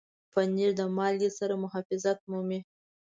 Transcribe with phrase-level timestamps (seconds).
[0.31, 2.59] پنېر د مالګې سره محافظت مومي.